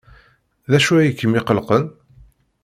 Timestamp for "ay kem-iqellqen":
0.95-1.83